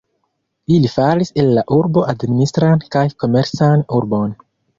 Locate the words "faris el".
0.93-1.51